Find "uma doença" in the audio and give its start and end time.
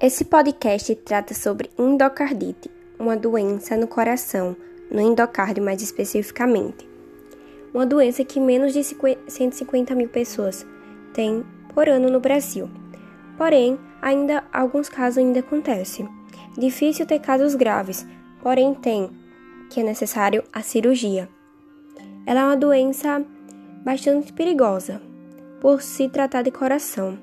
2.98-3.76, 7.72-8.24, 22.44-23.24